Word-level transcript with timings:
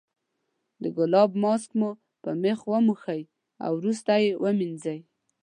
د 0.81 0.83
ګلاب 0.97 1.31
ماسک 1.43 1.69
مو 1.79 1.89
په 2.21 2.29
مخ 2.41 2.59
وموښئ 2.71 3.21
او 3.65 3.71
وروسته 3.79 4.11
یې 4.23 4.31
ومینځئ. 4.43 4.99